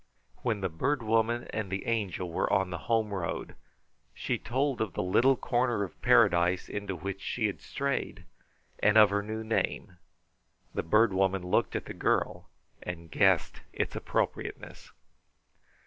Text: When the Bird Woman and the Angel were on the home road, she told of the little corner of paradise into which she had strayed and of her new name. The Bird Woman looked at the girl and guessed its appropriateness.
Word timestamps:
When 0.37 0.61
the 0.61 0.67
Bird 0.69 1.03
Woman 1.03 1.43
and 1.51 1.69
the 1.69 1.85
Angel 1.85 2.27
were 2.27 2.51
on 2.51 2.71
the 2.71 2.79
home 2.89 3.13
road, 3.13 3.53
she 4.15 4.39
told 4.39 4.81
of 4.81 4.93
the 4.93 5.03
little 5.03 5.35
corner 5.35 5.83
of 5.83 6.01
paradise 6.01 6.67
into 6.67 6.95
which 6.95 7.21
she 7.21 7.45
had 7.45 7.61
strayed 7.61 8.25
and 8.79 8.97
of 8.97 9.11
her 9.11 9.21
new 9.21 9.43
name. 9.43 9.97
The 10.73 10.81
Bird 10.81 11.13
Woman 11.13 11.43
looked 11.45 11.75
at 11.75 11.85
the 11.85 11.93
girl 11.93 12.49
and 12.81 13.11
guessed 13.11 13.61
its 13.73 13.95
appropriateness. 13.95 14.91